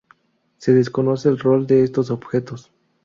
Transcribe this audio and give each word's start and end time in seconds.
Se 0.57 0.73
desconoce 0.73 1.29
el 1.29 1.37
rol 1.37 1.67
de 1.67 1.83
estos 1.83 2.09
objetos. 2.09 2.71